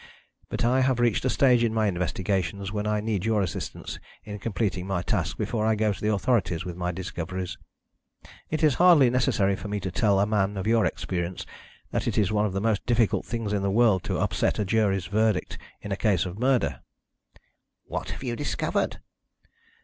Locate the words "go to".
5.75-6.01